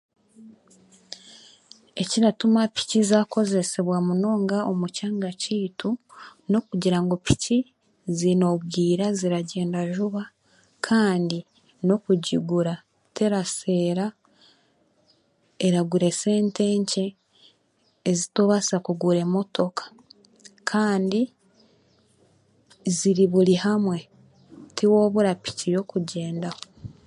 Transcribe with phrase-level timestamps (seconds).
[2.01, 5.89] Ekiratuma piiki z'akozesebwa munonga omu kyanga kyeitu
[6.49, 7.57] n'okugira ngu piiki
[8.17, 10.23] ziine obwiira ziragyenda juuba
[10.87, 11.39] kandi
[11.85, 12.73] n'okugigura
[13.15, 14.05] teraseera
[15.65, 17.05] eragura esente nkye
[18.09, 19.83] ezitobaasa kugura emotoka
[20.69, 21.21] kandi
[22.97, 23.97] ziri buri hamwe
[24.75, 26.61] tiwooburwa piiki y'okugyenderaho.